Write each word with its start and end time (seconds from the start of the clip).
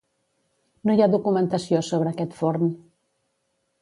No 0.89 0.95
hi 0.95 1.03
ha 1.05 1.09
documentació 1.15 1.81
sobre 1.91 2.13
aquest 2.15 2.35
forn. 2.39 2.67